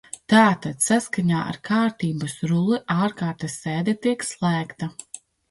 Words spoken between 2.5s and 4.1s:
rulli ārkārtas sēde